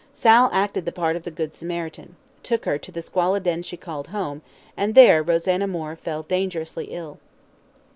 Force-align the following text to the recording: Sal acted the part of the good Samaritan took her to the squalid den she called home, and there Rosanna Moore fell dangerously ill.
Sal 0.11 0.49
acted 0.51 0.85
the 0.85 0.91
part 0.91 1.15
of 1.15 1.21
the 1.21 1.29
good 1.29 1.53
Samaritan 1.53 2.15
took 2.41 2.65
her 2.65 2.79
to 2.79 2.91
the 2.91 3.03
squalid 3.03 3.43
den 3.43 3.61
she 3.61 3.77
called 3.77 4.07
home, 4.07 4.41
and 4.75 4.95
there 4.95 5.21
Rosanna 5.21 5.67
Moore 5.67 5.95
fell 5.95 6.23
dangerously 6.23 6.85
ill. 6.89 7.19